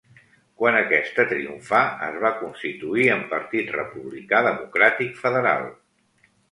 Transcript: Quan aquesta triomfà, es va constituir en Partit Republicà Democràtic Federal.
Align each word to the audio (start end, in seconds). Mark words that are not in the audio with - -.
Quan 0.61 0.77
aquesta 0.77 1.25
triomfà, 1.33 1.83
es 2.07 2.17
va 2.25 2.33
constituir 2.41 3.07
en 3.19 3.23
Partit 3.35 3.73
Republicà 3.79 4.43
Democràtic 4.51 5.25
Federal. 5.27 5.73